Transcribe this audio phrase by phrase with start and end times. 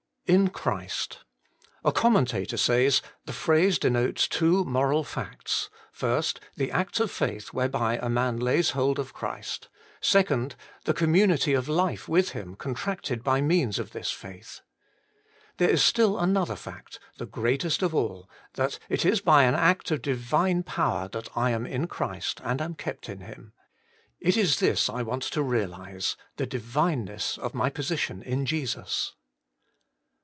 [0.27, 0.35] 2.
[0.37, 1.25] In Christ.
[1.83, 7.97] A commentator says,' The phrase denotes two moral facts first, the act of faith whereby
[7.97, 9.67] a man lays hold of Christ;
[9.99, 14.61] second, the community of life with Him contracted by means of this faith.'
[15.57, 19.91] There is still another fact, the greatest of all: that it is by an act
[19.91, 23.51] of Divine power that I am in Christ and am kept in Him.
[24.21, 29.13] It is this I want to realize: the Dlvineness of my position in Jesus.